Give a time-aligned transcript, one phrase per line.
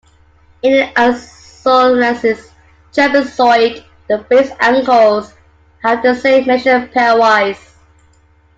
[0.63, 2.49] In an isosceles
[2.91, 5.35] trapezoid the base angles
[5.83, 7.75] have the same measure pairwise.